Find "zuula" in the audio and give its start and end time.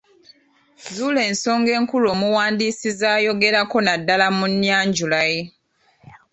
0.93-1.21